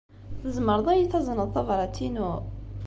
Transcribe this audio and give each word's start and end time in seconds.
Tzemreḍ 0.41 0.87
ad 0.89 0.97
iyi-tazneḍ 0.97 1.49
tabṛat-inu? 1.51 2.31